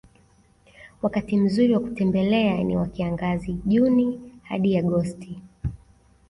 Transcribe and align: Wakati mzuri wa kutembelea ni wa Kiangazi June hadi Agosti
Wakati 1.01 1.37
mzuri 1.37 1.73
wa 1.73 1.79
kutembelea 1.79 2.63
ni 2.63 2.77
wa 2.77 2.87
Kiangazi 2.87 3.53
June 3.65 4.19
hadi 4.43 4.77
Agosti 4.77 5.41